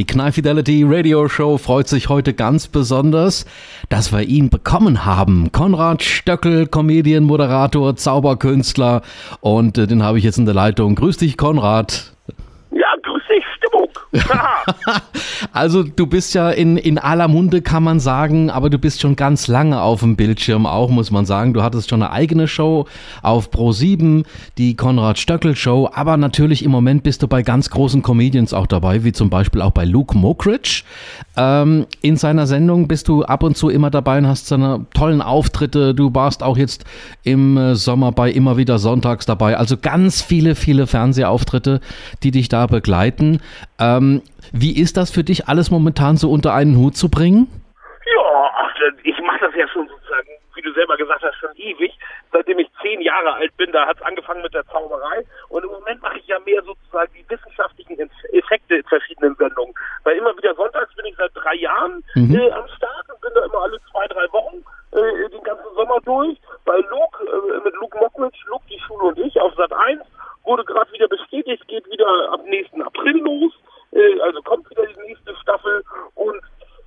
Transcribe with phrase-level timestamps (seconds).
[0.00, 3.44] Die Knall Fidelity Radio Show freut sich heute ganz besonders,
[3.90, 5.52] dass wir ihn bekommen haben.
[5.52, 9.02] Konrad Stöckel, Comedian, Moderator, Zauberkünstler
[9.42, 10.94] und äh, den habe ich jetzt in der Leitung.
[10.94, 12.09] Grüß dich, Konrad.
[15.52, 19.14] also du bist ja in, in aller Munde, kann man sagen, aber du bist schon
[19.14, 21.54] ganz lange auf dem Bildschirm auch, muss man sagen.
[21.54, 22.86] Du hattest schon eine eigene Show
[23.22, 24.24] auf Pro7,
[24.58, 28.66] die Konrad Stöckel Show, aber natürlich im Moment bist du bei ganz großen Comedians auch
[28.66, 30.82] dabei, wie zum Beispiel auch bei Luke Mockridge.
[31.36, 35.22] Ähm, in seiner Sendung bist du ab und zu immer dabei und hast seine tollen
[35.22, 35.94] Auftritte.
[35.94, 36.84] Du warst auch jetzt
[37.22, 39.56] im äh, Sommer bei immer wieder Sonntags dabei.
[39.56, 41.80] Also ganz viele, viele Fernsehauftritte,
[42.22, 43.38] die dich da begleiten.
[43.78, 43.99] Ähm,
[44.52, 47.48] wie ist das für dich, alles momentan so unter einen Hut zu bringen?
[48.14, 51.92] Ja, ach, ich mache das ja schon sozusagen, wie du selber gesagt hast, schon ewig.
[52.32, 55.24] Seitdem ich zehn Jahre alt bin, da hat es angefangen mit der Zauberei.
[55.48, 57.98] Und im Moment mache ich ja mehr sozusagen die wissenschaftlichen
[58.32, 59.74] Effekte in verschiedenen Sendungen.
[60.04, 62.34] Weil immer wieder sonntags bin ich seit drei Jahren mhm.
[62.34, 66.00] äh, am Start und bin da immer alle zwei, drei Wochen äh, den ganzen Sommer
[66.04, 66.38] durch.
[66.64, 70.02] Bei Luke, äh, mit Luke Mockridge, Luke, die Schule und ich auf Sat 1
[70.44, 73.52] wurde gerade wieder bestätigt, geht wieder ab nächsten April los.
[73.92, 76.40] Äh, also kommt wieder die nächste Staffel und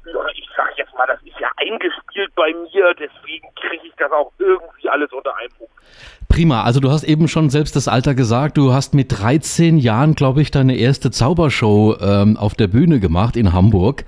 [0.05, 4.11] ja, ich sag jetzt mal, das ist ja eingespielt bei mir, deswegen kriege ich das
[4.11, 5.69] auch irgendwie alles unter einen Hut.
[6.43, 10.13] Prima, also du hast eben schon selbst das Alter gesagt, du hast mit 13 Jahren,
[10.13, 14.03] glaube ich, deine erste Zaubershow ähm, auf der Bühne gemacht in Hamburg.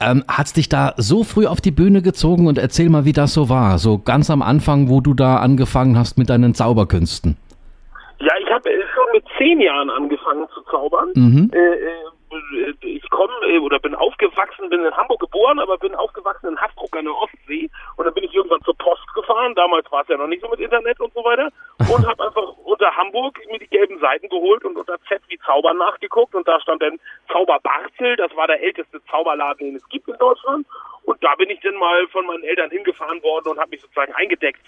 [0.00, 3.34] Ähm, Hat dich da so früh auf die Bühne gezogen und erzähl mal, wie das
[3.34, 7.36] so war, so ganz am Anfang, wo du da angefangen hast mit deinen Zauberkünsten?
[8.20, 11.08] Ja, ich habe äh, schon mit zehn Jahren angefangen zu zaubern.
[11.16, 11.50] Mhm.
[11.52, 11.90] Äh, äh
[12.80, 16.96] ich komme äh, oder bin aufgewachsen, bin in Hamburg geboren, aber bin aufgewachsen in Haßbruck
[16.96, 17.70] an der Ostsee.
[17.96, 19.54] Und dann bin ich irgendwann zur Post gefahren.
[19.54, 21.50] Damals war es ja noch nicht so mit Internet und so weiter.
[21.78, 25.78] Und habe einfach unter Hamburg mir die gelben Seiten geholt und unter Z wie Zaubern
[25.78, 26.34] nachgeguckt.
[26.34, 26.98] Und da stand dann
[27.32, 30.66] Zauber Barzel, das war der älteste Zauberladen, den es gibt in Deutschland
[31.04, 34.12] und da bin ich dann mal von meinen Eltern hingefahren worden und habe mich sozusagen
[34.14, 34.60] eingedeckt.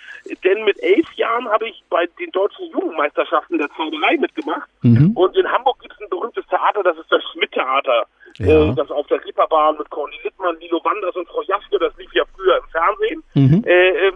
[0.45, 5.13] Denn mit elf Jahren habe ich bei den deutschen Jugendmeisterschaften der Zauberei mitgemacht mhm.
[5.15, 8.07] und in Hamburg gibt es ein berühmtes Theater, das ist das Schmidt-Theater.
[8.39, 8.71] Ja.
[8.71, 12.13] Äh, das auf der Reeperbahn mit Corny Littmann, Lilo Wanders und Frau Jaske, das lief
[12.13, 13.23] ja früher im Fernsehen.
[13.35, 13.65] Mhm.
[13.67, 14.15] Äh, ähm,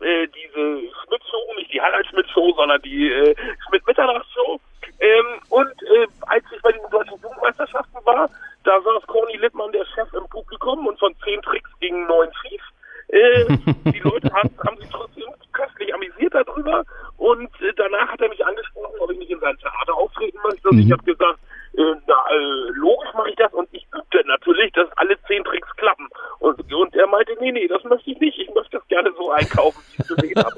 [0.00, 3.34] äh, diese Schmidt-Show, nicht die Harald Schmidt-Show, sondern die äh,
[3.68, 4.58] Schmidt-Mitternachts-Show.
[4.98, 8.28] Ähm, und äh, als ich bei den deutschen Jugendmeisterschaften war,
[8.64, 12.62] da saß Corny Littmann, der Chef, im Publikum und von zehn Tricks gingen neun schief.
[13.08, 13.46] Äh,
[13.90, 16.84] die Leute haben, haben sich trotzdem köstlich amüsiert darüber
[17.16, 20.68] und äh, danach hat er mich angesprochen, ob ich nicht in sein Theater auftreten möchte
[20.68, 20.82] und mhm.
[20.82, 21.38] ich habe gesagt,
[21.76, 25.68] äh, na, äh, logisch mache ich das und ich übte natürlich, dass alle zehn Tricks
[25.76, 26.08] klappen.
[26.40, 29.30] Und, und er meinte, nee, nee, das möchte ich nicht, ich möchte das gerne so
[29.30, 30.56] einkaufen, wie ich es gesehen habe.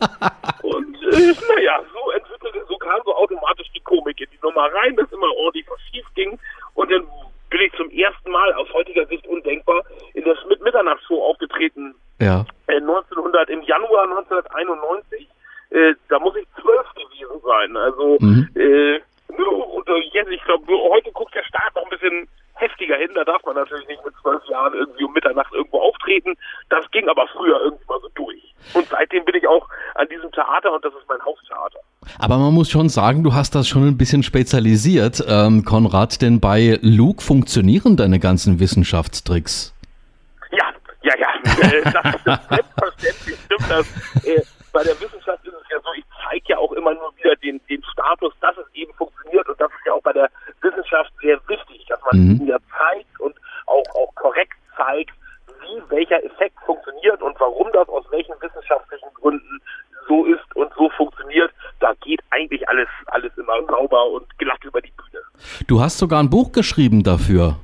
[0.62, 3.14] und äh, naja, so entwickelte, so kam so
[4.12, 6.39] Komik in die Nummer rein, dass immer ordentlich was schief ging
[6.75, 7.06] und dann
[7.50, 9.83] bin ich zum ersten Mal aus heutiger Sicht undenkbar
[10.15, 11.95] in der Schmidt-Mitternachtshow aufgetreten.
[12.19, 12.47] Ja.
[12.67, 15.28] Äh, 1900, im Januar 1991.
[15.71, 17.77] Äh, da muss ich zwölf gewesen sein.
[17.77, 18.49] Also, mhm.
[18.55, 23.11] äh, und jetzt, ich glaube, heute guckt der Staat noch ein bisschen heftiger hin.
[23.15, 26.37] Da darf man natürlich nicht mit zwölf Jahren irgendwie um Mitternacht irgendwo auftreten.
[26.71, 28.55] Das ging aber früher irgendwie mal so durch.
[28.75, 30.94] Und seitdem bin ich auch an diesem Theater und das
[31.50, 31.80] Haustheater.
[32.19, 36.41] Aber man muss schon sagen, du hast das schon ein bisschen spezialisiert, ähm, Konrad, denn
[36.41, 39.75] bei Luke funktionieren deine ganzen Wissenschaftstricks.
[40.50, 41.28] Ja, ja, ja.
[41.62, 43.86] Äh, das ist selbstverständlich stimmt das.
[44.25, 44.42] Äh,
[44.72, 47.60] bei der Wissenschaft ist es ja so, ich zeige ja auch immer nur wieder den,
[47.69, 50.31] den Status, dass es eben funktioniert und das ist ja auch bei der
[50.62, 52.47] Wissenschaft sehr wichtig, dass man mhm.
[52.47, 53.34] ja zeigt und
[53.66, 55.12] auch, auch korrekt zeigt,
[55.60, 59.60] wie welcher Effekt funktioniert und warum das aus welchen wissenschaftlichen Gründen
[60.08, 61.50] so ist und so funktioniert.
[61.81, 65.22] Da geht eigentlich alles, alles immer sauber und glatt über die Bühne.
[65.67, 67.56] Du hast sogar ein Buch geschrieben dafür.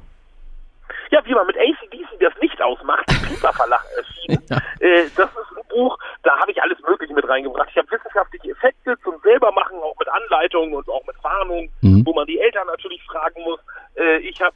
[1.10, 4.42] Ja, wie man mit ACDC das Licht ausmacht, Piper Verlag erschienen.
[4.48, 4.56] Ja.
[4.80, 7.68] Äh, das ist ein Buch, da habe ich alles Mögliche mit reingebracht.
[7.70, 12.04] Ich habe wissenschaftliche Effekte zum selbermachen, auch mit Anleitungen und auch mit Warnung, mhm.
[12.04, 13.60] wo man die Eltern natürlich fragen muss.
[13.96, 14.54] Äh, ich habe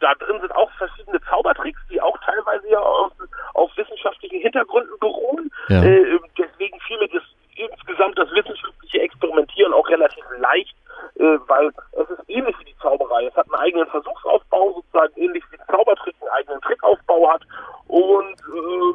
[0.00, 3.12] da drin sind auch verschiedene Zaubertricks, die auch teilweise ja auf,
[3.54, 5.50] auf wissenschaftlichen Hintergründen beruhen.
[5.68, 5.82] Ja.
[5.82, 7.22] Äh, deswegen fiel mir das
[7.56, 10.74] insgesamt das wissenschaftliche Experimentieren auch relativ leicht,
[11.16, 13.26] äh, weil es ist ähnlich wie die Zauberei.
[13.26, 17.42] Es hat einen eigenen Versuchsaufbau, sozusagen ähnlich wie Zaubertrick einen eigenen Trickaufbau hat
[17.88, 18.94] und äh,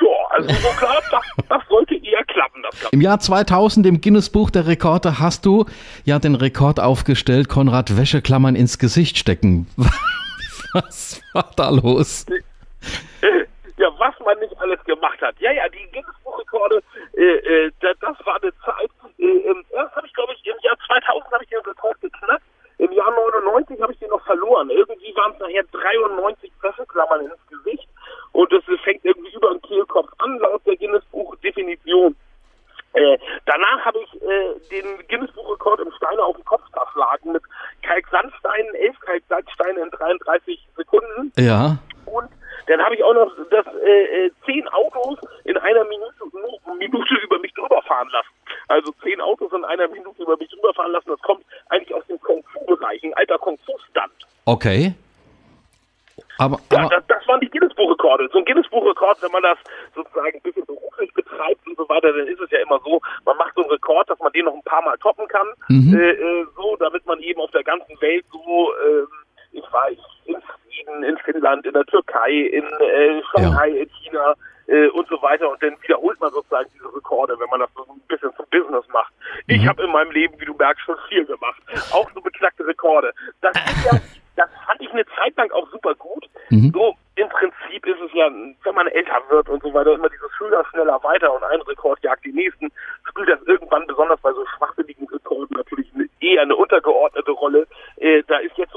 [0.00, 2.62] ja, also so klar, das, das sollte eher klappen.
[2.62, 5.64] Das Im Jahr 2000 im Guinness Buch der Rekorde hast du
[6.04, 9.66] ja den Rekord aufgestellt, Konrad Wäscheklammern ins Gesicht stecken.
[10.74, 12.26] Was war da los?
[13.78, 15.34] Ja, was man nicht alles gemacht hat.
[15.40, 16.82] Ja, ja, die Guinness Buch Rekorde,
[17.16, 18.90] äh, äh, das war eine Zeit.
[19.16, 22.44] Äh, erst habe ich, glaube ich, im Jahr 2000 habe ich den Rekord geknackt.
[22.76, 24.68] Im Jahr 99 habe ich den noch verloren.
[24.68, 27.88] Irgendwie waren es nachher 93 Presseklammern ins Gesicht
[28.32, 32.14] und es fängt irgendwie über den Kehlkopf an, laut der Guinness-Buch-Definition.
[32.94, 37.42] Äh, danach habe ich äh, den Guinness-Buch-Rekord im Steine auf den Kopf zerschlagen mit
[37.82, 40.68] Kalksandsteinen, elf Kalksandsteine in 33
[41.36, 41.78] Ja.
[42.06, 42.28] Und
[42.66, 46.14] dann habe ich auch noch das äh, äh, zehn Autos in einer Minute,
[46.78, 48.28] Minute über mich drüber fahren lassen.
[48.68, 51.08] Also zehn Autos in einer Minute über mich drüber fahren lassen.
[51.08, 54.12] Das kommt eigentlich aus dem Kung-Fu-Bereich, ein alter Kung-Fu-Stand.
[54.44, 54.94] Okay.
[56.38, 58.28] Aber, ja, das, das waren die Guinness-Buch-Rekorde.
[58.32, 59.58] So ein Guinness-Buch-Rekord, wenn man das
[59.94, 63.36] sozusagen ein bisschen beruflich betreibt und so weiter, dann ist es ja immer so, man
[63.36, 65.94] macht so einen Rekord, dass man den noch ein paar Mal toppen kann, mhm.
[65.94, 69.06] äh, äh so, damit man eben auf der ganzen Welt so, äh,
[69.52, 73.82] ich weiß, in Schweden, in Finnland, in der Türkei, in äh, Shanghai, ja.
[73.82, 74.34] in China
[74.66, 75.48] äh, und so weiter.
[75.50, 78.84] Und dann wiederholt man sozusagen diese Rekorde, wenn man das so ein bisschen zum Business
[78.92, 79.12] macht.
[79.46, 79.54] Mhm.
[79.54, 81.60] Ich habe in meinem Leben, wie du merkst, schon viel gemacht.
[81.92, 83.12] Auch so beknackte Rekorde.
[83.40, 83.98] Das ist ja,
[84.36, 86.28] das fand ich eine Zeit lang auch super gut.
[86.50, 86.70] Mhm.
[86.72, 90.32] So im Prinzip ist es ja, wenn man älter wird und so weiter, immer dieses
[90.38, 92.72] schöner, schneller weiter und ein Rekord jagt die nächsten,
[93.08, 97.66] spielt das irgendwann besonders bei so schwachsinnigen Rekorden natürlich eher eine untergeordnete Rolle.
[97.96, 98.71] Äh, da ist jetzt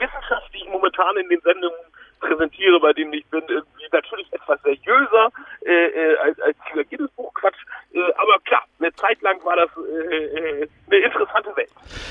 [0.00, 1.78] Wissenschaft, die ich momentan in den Sendungen
[2.20, 5.30] präsentiere, bei denen ich bin, irgendwie natürlich etwas seriöser
[5.66, 7.56] äh, äh als, als dieser Guinness-Buch-Quatsch.
[7.92, 11.70] Äh, aber klar, eine Zeit lang war das äh, äh, eine interessante Welt.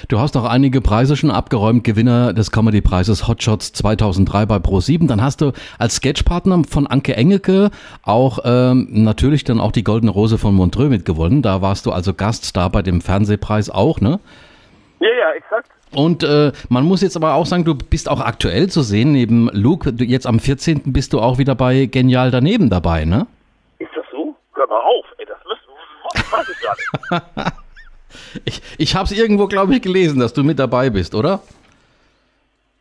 [0.09, 5.07] Du hast auch einige Preise schon abgeräumt, Gewinner des Comedy-Preises Hotshots 2003 bei Pro7.
[5.07, 7.69] Dann hast du als Sketchpartner von Anke Engelke
[8.03, 11.41] auch ähm, natürlich dann auch die Goldene Rose von Montreux mitgewonnen.
[11.41, 14.19] Da warst du also Gaststar bei dem Fernsehpreis auch, ne?
[14.99, 15.69] Ja, ja, exakt.
[15.91, 19.49] Und äh, man muss jetzt aber auch sagen, du bist auch aktuell zu sehen, neben
[19.53, 20.83] Luke, du, jetzt am 14.
[20.85, 23.25] bist du auch wieder bei Genial daneben dabei, ne?
[23.79, 24.35] Ist das so?
[24.53, 25.69] Hör mal auf, ey, das müssen
[26.31, 27.61] weiß ich gar nicht.
[28.45, 31.41] ich ich habe es irgendwo, glaube ich, gelesen, dass du mit dabei bist, oder?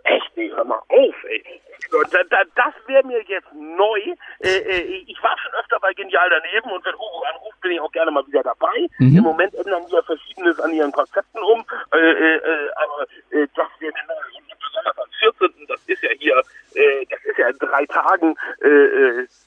[0.05, 0.37] Echt?
[0.37, 1.43] Nee, hör mal auf, ey.
[1.91, 4.01] Da, da, das wäre mir jetzt neu.
[4.41, 7.81] Äh, äh, ich war schon öfter bei Genial daneben und wenn Hugo anruft, bin ich
[7.81, 8.89] auch gerne mal wieder dabei.
[8.99, 9.19] Mhm.
[9.19, 11.65] Im Moment ändern die ja Verschiedenes an ihren Konzepten um.
[11.93, 14.15] Äh, äh, äh aber äh, das wäre mir neu.
[14.39, 15.67] Und besonders am 14.
[15.67, 18.37] Das ist ja hier, das ist ja in drei Tagen.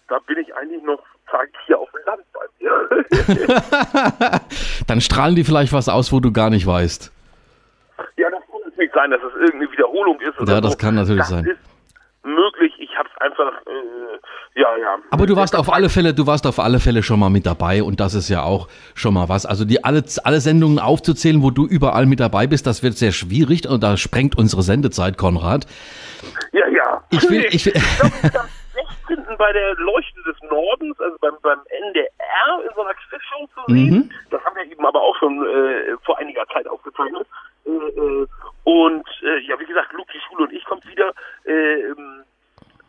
[0.08, 4.42] da bin ich eigentlich noch Tag hier auf dem Land bei mir.
[4.88, 7.12] Dann strahlen die vielleicht was aus, wo du gar nicht weißt.
[8.18, 10.40] Ja, das kann natürlich sein, dass es irgendeine Wiederholung ist.
[10.40, 10.78] Oder ja, das so.
[10.78, 11.46] kann natürlich das sein.
[11.46, 11.71] Ist,
[12.24, 12.74] möglich.
[12.80, 14.98] Ich habe es einfach, äh, ja, ja.
[15.10, 17.84] Aber du warst auf alle Fälle, du warst auf alle Fälle schon mal mit dabei
[17.84, 19.46] und das ist ja auch schon mal was.
[19.46, 23.12] Also die alle, alle Sendungen aufzuzählen, wo du überall mit dabei bist, das wird sehr
[23.12, 25.66] schwierig und da sprengt unsere Sendezeit, Konrad.
[26.52, 27.04] Ja, ja.
[27.10, 27.74] Ich will, ich will.
[27.76, 28.48] Ich am
[29.08, 29.38] 16.
[29.38, 33.94] bei der Leuchte des Nordens, also beim, beim NDR in so einer Quizshow zu sehen.
[33.94, 34.12] Mhm.
[34.30, 37.28] Das haben wir eben aber auch schon äh, vor einiger Zeit aufgezeichnet.
[37.66, 38.28] Äh, äh,
[38.64, 41.14] und äh, ja, wie gesagt, Luki Schule und ich kommt wieder.
[41.46, 41.84] Äh,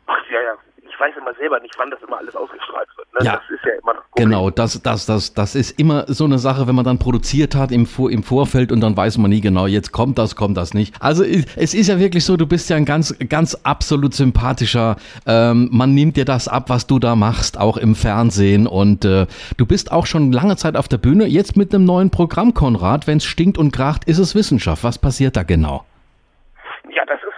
[0.07, 0.59] ach ja, ja,
[1.02, 3.08] weiß immer selber nicht, wann das immer alles ausgestrahlt wird.
[3.14, 3.26] Ne?
[3.26, 6.66] Ja, das ist ja immer Genau, das, das, das, das ist immer so eine Sache,
[6.66, 9.66] wenn man dann produziert hat im, Vor im Vorfeld und dann weiß man nie genau,
[9.66, 10.94] jetzt kommt das, kommt das nicht.
[11.00, 14.96] Also es ist ja wirklich so, du bist ja ein ganz, ganz absolut sympathischer.
[15.26, 18.66] Ähm, man nimmt dir das ab, was du da machst, auch im Fernsehen.
[18.66, 19.26] Und äh,
[19.56, 21.26] du bist auch schon lange Zeit auf der Bühne.
[21.26, 23.06] Jetzt mit einem neuen Programm, Konrad.
[23.06, 24.84] Wenn es stinkt und kracht, ist es Wissenschaft.
[24.84, 25.84] Was passiert da genau?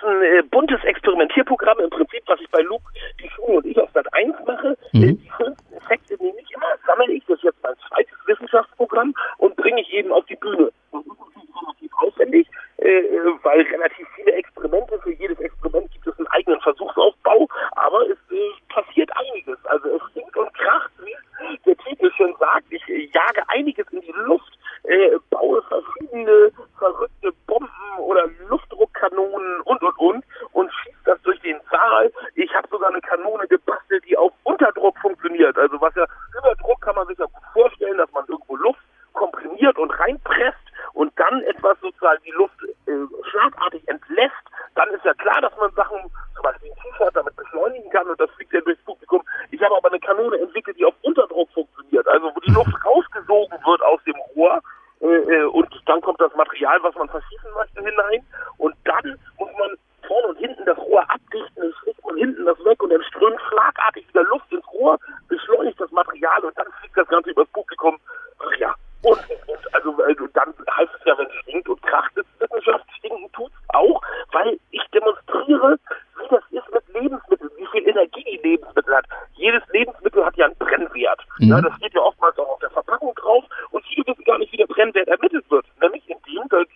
[0.05, 2.85] Ein äh, buntes Experimentierprogramm im Prinzip, was ich bei Luke,
[3.23, 4.76] die Schule und ich auf Sat 1 mache.
[4.93, 5.19] Mhm.
[5.19, 9.57] Die schönsten Effekte nehme ich immer, sammle ich, das ist jetzt mein zweites Wissenschaftsprogramm und
[9.57, 10.71] bringe ich eben auf die Bühne.
[10.93, 16.07] Das ist natürlich relativ aufwendig, äh, äh, weil relativ viele Experimente, für jedes Experiment gibt
[16.07, 19.59] es einen eigenen Versuchsaufbau, aber es äh, passiert einiges.
[19.64, 22.67] Also es stinkt und kracht, wie der Titel schon sagt.
[22.71, 29.83] Ich äh, jage einiges in die Luft, äh, baue verschiedene verrückte Bomben oder Luftdruckkanonen und
[29.83, 32.12] und und und schieße das durch den Saal.
[32.35, 35.57] Ich habe sogar eine Kanone gebastelt, die auf Unterdruck funktioniert.
[35.57, 36.07] Also was ja
[36.38, 38.81] über Druck kann man sich ja gut vorstellen, dass man irgendwo Luft
[39.12, 40.59] komprimiert und reinpresst
[40.93, 42.54] und dann etwas sozusagen die Luft
[42.87, 42.92] äh,
[43.30, 44.44] schlagartig entlässt,
[44.75, 45.99] dann ist ja klar, dass man Sachen,
[46.35, 49.23] zum Beispiel ein T-Shirt, damit beschleunigen kann und das fliegt ja durchs Publikum.
[49.50, 53.59] Ich habe aber eine Kanone entwickelt, die auf Unterdruck funktioniert, also wo die Luft rausgesogen
[53.64, 54.61] wird aus dem Rohr
[55.00, 58.26] äh, äh, und dann kommt das Material, was man verschießen möchte, hinein
[58.59, 62.62] und dann muss man vorne und hinten das Rohr abdichten, dann schlägt man hinten das
[62.64, 66.97] weg und dann strömt schlagartig wieder Luft ins Rohr, beschleunigt das Material und dann fliegt
[66.97, 67.99] das Ganze übers Publikum.
[68.38, 72.16] Ach ja, und, und also, also dann heißt es ja, wenn es stinkt und kracht,
[72.16, 74.00] ist Wissenschaft stinken tut auch,
[74.32, 75.78] weil ich demonstriere,
[76.18, 79.04] wie das ist mit Lebensmitteln, wie viel Energie die Lebensmittel hat.
[79.35, 81.21] Jedes Lebensmittel hat ja einen Brennwert.
[81.38, 81.49] Mhm.
[81.49, 84.52] Ja, das steht ja oftmals auch auf der Verpackung drauf und viele wissen gar nicht,
[84.52, 85.66] wie der Brennwert ermittelt wird.
[85.82, 86.66] Nämlich indem das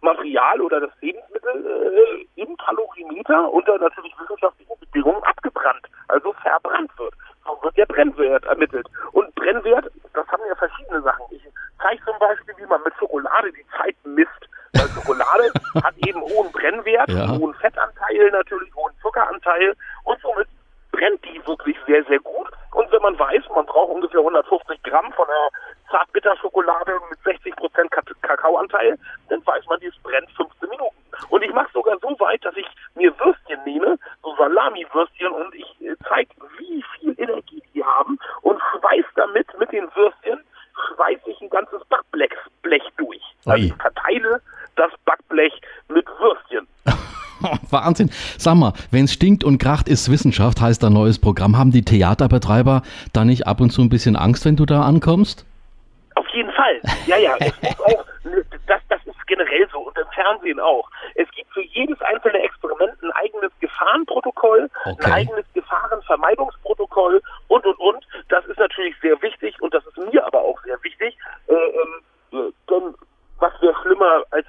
[0.00, 6.90] Material oder das Lebensmittel äh, im Kalorimeter später unter natürlich wissenschaftlichen Bedingungen abgebrannt, also verbrannt
[6.98, 7.14] wird.
[7.44, 8.86] So wird der Brennwert ermittelt.
[9.12, 11.24] Und Brennwert, das haben ja verschiedene Sachen.
[11.30, 11.42] Ich
[11.80, 14.30] zeige zum Beispiel, wie man mit Schokolade die Zeit misst.
[14.72, 15.50] Weil Schokolade
[15.82, 17.28] hat eben hohen Brennwert, ja.
[17.38, 20.48] hohen Fettanteil natürlich, hohen Zuckeranteil und somit
[20.92, 22.48] brennt die wirklich sehr, sehr gut.
[22.72, 25.48] Und wenn man weiß, man braucht ungefähr 150 Gramm von einer
[25.90, 27.90] Zartbitterschokolade mit 60 Prozent
[28.22, 28.98] Kakaoanteil,
[29.28, 30.96] dann weiß man, die brennt 15 Minuten.
[31.30, 35.80] Und ich mache sogar so weit, dass ich mir Würstchen nehme, so Salami-Würstchen, und ich
[35.80, 40.42] äh, zeige, wie viel Energie die haben und schweiß damit mit den Würstchen,
[40.94, 43.22] schweiß ich ein ganzes Backblech Blech durch.
[43.44, 44.40] Also ich verteile
[44.74, 45.52] das Backblech
[45.88, 46.66] mit Würstchen.
[47.70, 48.10] Wahnsinn.
[48.38, 51.56] Sag mal, wenn es stinkt und kracht, ist Wissenschaft, heißt ein neues Programm.
[51.56, 55.46] Haben die Theaterbetreiber da nicht ab und zu ein bisschen Angst, wenn du da ankommst?
[56.14, 56.80] Auf jeden Fall.
[57.06, 57.36] Ja, ja.
[57.38, 58.04] Es muss auch,
[58.66, 60.90] das, das ist generell so und im Fernsehen auch.
[61.14, 65.04] Es gibt für jedes einzelne Experiment ein eigenes Gefahrenprotokoll, okay.
[65.04, 68.06] ein eigenes Gefahrenvermeidungsprotokoll und, und, und.
[68.28, 71.16] Das ist natürlich sehr wichtig und das ist mir aber auch sehr wichtig.
[71.48, 72.94] Äh, äh, denn
[73.38, 74.46] was wäre schlimmer, als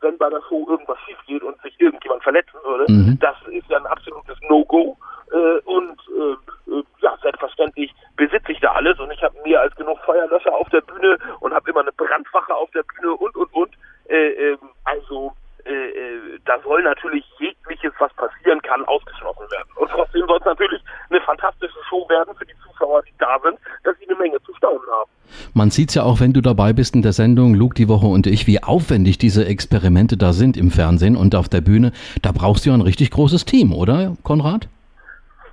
[0.00, 2.79] wenn bei der Show irgendwas schief geht und sich irgendjemand verletzen würde?
[2.90, 3.18] Mhm.
[3.20, 4.96] Das ist ja ein absolutes No-Go.
[5.32, 9.74] Äh, und äh, äh, ja, selbstverständlich besitze ich da alles und ich habe mir als
[9.76, 13.52] genug Feuerlöscher auf der Bühne und habe immer eine Brandwache auf der Bühne und und
[13.54, 13.70] und.
[14.08, 15.32] Äh, ähm, also
[15.64, 19.68] äh, äh, da soll natürlich jegliches, was passieren kann, ausgeschlossen werden.
[19.76, 23.58] Und trotzdem soll es natürlich eine fantastische Show werden für die Zuschauer, die da sind,
[23.84, 25.10] dass sie eine Menge zu staunen haben.
[25.54, 28.06] Man sieht es ja auch, wenn du dabei bist in der Sendung, Luke die Woche
[28.06, 31.92] und ich, wie aufwendig diese Experimente da sind im Fernsehen und auf der Bühne.
[32.22, 34.68] Da brauchst du ja ein richtig großes Team, oder, Konrad?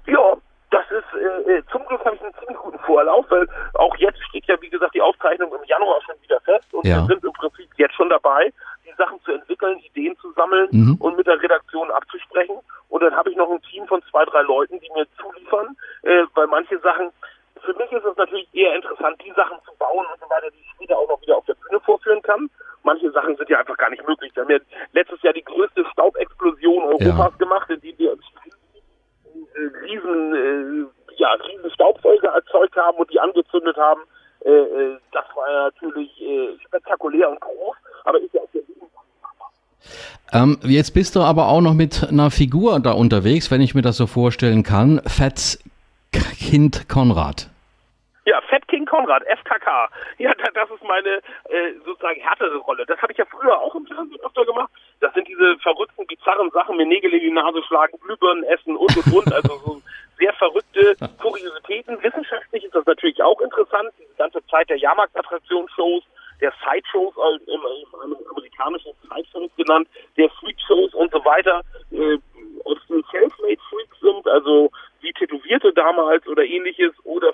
[0.08, 0.34] Ja,
[0.72, 4.20] das ist, äh, äh, zum Glück habe ich einen ziemlich guten Vorlauf, weil auch jetzt
[4.30, 7.02] steht ja, wie gesagt, die Aufzeichnung im Januar schon wieder fest und ja.
[7.02, 8.52] wir sind im Prinzip jetzt schon dabei,
[8.86, 10.96] die Sachen zu entwickeln, Ideen zu sammeln mhm.
[11.00, 12.56] und mit der Redaktion abzusprechen.
[12.90, 16.24] Und dann habe ich noch ein Team von zwei, drei Leuten, die mir zuliefern, äh,
[16.36, 17.12] weil manche Sachen,
[17.62, 20.60] für mich ist es natürlich eher interessant, die Sachen zu bauen und so weiter, die
[20.60, 22.50] ich später auch noch wieder auf der Bühne vorführen kann.
[22.84, 24.32] Manche Sachen sind ja einfach gar nicht möglich.
[24.34, 24.60] Wir haben ja
[24.94, 27.38] letztes Jahr die größte Staubexplosion Europas ja.
[27.38, 28.18] gemacht, die wir
[29.84, 34.02] riesen, äh, ja, riesen Staubsauger erzeugt haben und die angezündet haben.
[34.46, 37.76] Äh, äh, das war ja natürlich äh, spektakulär und groß,
[38.06, 38.62] aber ist ja auch der
[40.34, 43.82] ähm, jetzt bist du aber auch noch mit einer Figur da unterwegs, wenn ich mir
[43.82, 45.02] das so vorstellen kann.
[45.06, 47.50] Fettkind Konrad.
[48.28, 49.88] Ja, Fat King Konrad, FKK.
[50.18, 52.86] Ja, das ist meine äh, sozusagen härtere Rolle.
[52.86, 54.70] Das habe ich ja früher auch im Fernsehen öfter gemacht.
[55.00, 58.98] Das sind diese verrückten, bizarren Sachen, mir Nägel in die Nase schlagen, Glühbirnen essen und
[58.98, 59.34] und und.
[59.34, 59.82] Also so
[60.20, 62.04] sehr verrückte Kuriositäten.
[62.04, 63.92] Wissenschaftlich ist das natürlich auch interessant.
[63.98, 66.04] Diese ganze Zeit der Jahrmarktattraktionsshows,
[66.42, 67.62] der Sideshows, also im,
[68.04, 71.62] im amerikanischen Sideshows genannt, der Freakshows und so weiter.
[71.92, 72.18] Äh,
[72.66, 74.70] ob es Selfmade Freaks sind, also
[75.00, 77.34] wie Tätowierte damals oder ähnliches, oder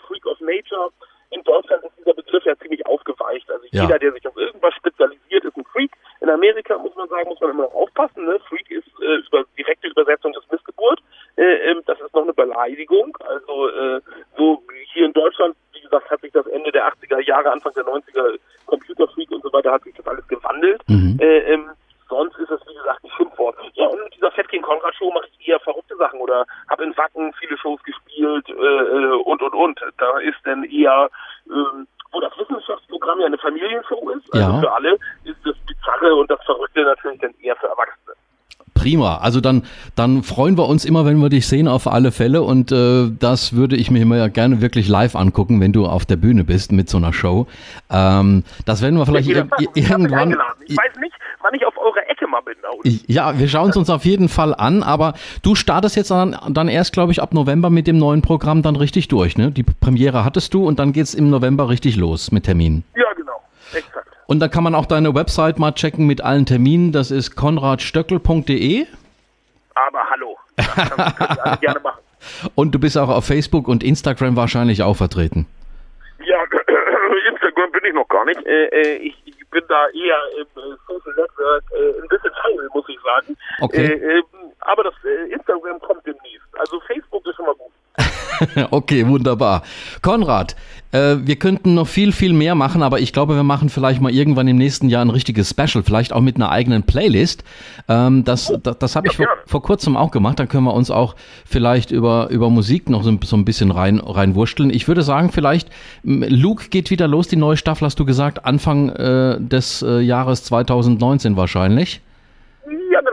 [0.74, 0.92] Nature.
[1.32, 3.50] In Deutschland ist dieser Begriff ja ziemlich aufgeweicht.
[3.50, 3.84] Also ja.
[3.84, 5.92] jeder, der sich auf irgendwas spezialisiert, ist ein Freak.
[6.22, 8.25] In Amerika muss man sagen, muss man immer noch aufpassen.
[8.25, 8.39] Ne?
[8.48, 11.00] Freak ist äh, über, direkte Übersetzung des Missgeburt.
[11.38, 13.18] Äh, äh, das ist noch eine Beleidigung.
[13.27, 14.01] Also äh,
[14.38, 14.62] so
[14.94, 18.38] hier in Deutschland, wie gesagt, hat sich das Ende der 80er Jahre, Anfang der 90er
[18.68, 20.84] Computerfreak und so weiter, hat sich das alles gewandelt.
[20.88, 21.18] Mhm.
[21.20, 21.72] Äh, ähm,
[22.10, 23.58] sonst ist es, wie gesagt, ein Schimpfwort.
[23.74, 26.84] Ja, und mit dieser Fat King Konrad Show mache ich eher verrückte Sachen oder habe
[26.84, 26.94] in
[27.63, 29.79] Wacken viele Shows gespielt äh, äh, und, und, und.
[29.98, 31.10] Da ist dann eher,
[31.48, 34.60] äh, wo das Wissenschaftsprogramm ja eine Familienshow ist, also ja.
[34.60, 34.93] für alle,
[35.24, 38.02] ist das Bizarre und das Verrückte natürlich dann eher für Erwachsene.
[38.74, 39.18] Prima.
[39.18, 39.63] Also dann,
[39.96, 42.42] dann freuen wir uns immer, wenn wir dich sehen, auf alle Fälle.
[42.42, 46.06] Und äh, das würde ich mir immer ja gerne wirklich live angucken, wenn du auf
[46.06, 47.48] der Bühne bist mit so einer Show.
[47.89, 50.36] Ähm, das werden wir vielleicht ir irgendwann.
[50.65, 52.56] Ich weiß nicht, wann ich auf eure Ecke mal bin.
[53.08, 56.68] Ja, wir schauen es uns auf jeden Fall an, aber du startest jetzt dann, dann
[56.68, 59.51] erst, glaube ich, ab November mit dem neuen Programm dann richtig durch, ne?
[59.51, 62.84] Die Premiere hattest du und dann geht es im November richtig los mit Terminen.
[62.96, 63.02] Ja.
[64.27, 66.92] Und da kann man auch deine Website mal checken mit allen Terminen.
[66.92, 68.86] Das ist konradstöckel.de.
[69.75, 72.00] Aber hallo, das kann, gerne machen.
[72.56, 75.46] Und du bist auch auf Facebook und Instagram wahrscheinlich auch vertreten.
[76.24, 76.38] Ja,
[77.32, 78.46] Instagram bin ich noch gar nicht.
[78.46, 79.15] Äh, äh ich,
[79.53, 81.63] bin da eher im äh, Social Network
[82.01, 83.38] ein bisschen faul, muss ich sagen.
[83.62, 83.86] Okay.
[83.86, 84.24] Äh, ähm,
[84.62, 84.94] aber das
[85.30, 86.48] Instagram kommt demnächst.
[86.58, 87.72] Also Facebook ist schon mal gut.
[88.72, 89.63] okay, wunderbar.
[90.01, 90.56] Konrad,
[90.93, 94.13] äh, wir könnten noch viel, viel mehr machen, aber ich glaube, wir machen vielleicht mal
[94.13, 97.43] irgendwann im nächsten Jahr ein richtiges Special, vielleicht auch mit einer eigenen Playlist.
[97.89, 100.39] Ähm, das oh, das, das habe ich vor, vor, kurzem auch gemacht.
[100.39, 104.00] Da können wir uns auch vielleicht über, über Musik noch so, so ein bisschen rein,
[104.00, 104.69] reinwurschteln.
[104.69, 105.69] Ich würde sagen, vielleicht,
[106.03, 110.43] Luke geht wieder los, die neue Staffel, hast du gesagt, Anfang äh, des äh, Jahres
[110.43, 112.01] 2019 wahrscheinlich.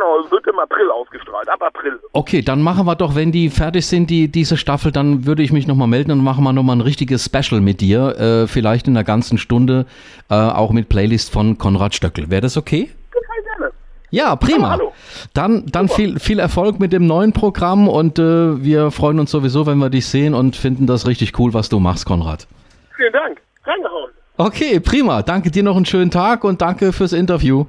[0.00, 2.00] Genau wird im April ausgestrahlt, ab April.
[2.12, 5.52] Okay, dann machen wir doch, wenn die fertig sind, die, diese Staffel, dann würde ich
[5.52, 8.96] mich nochmal melden und machen wir nochmal ein richtiges Special mit dir, äh, vielleicht in
[8.96, 9.84] einer ganzen Stunde,
[10.30, 12.30] äh, auch mit Playlist von Konrad Stöckel.
[12.30, 12.90] Wäre das okay?
[14.12, 14.70] Ja, prima.
[14.70, 14.92] Hallo, hallo.
[15.34, 19.66] Dann, dann viel, viel Erfolg mit dem neuen Programm und äh, wir freuen uns sowieso,
[19.66, 22.46] wenn wir dich sehen und finden das richtig cool, was du machst, Konrad.
[22.96, 23.38] Vielen Dank.
[23.64, 24.10] Reingehauen.
[24.38, 25.22] Okay, prima.
[25.22, 27.66] Danke dir noch einen schönen Tag und danke fürs Interview.